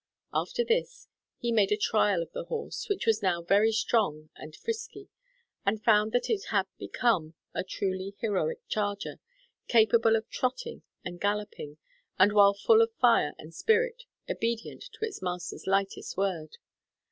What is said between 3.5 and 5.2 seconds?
strong and frisky,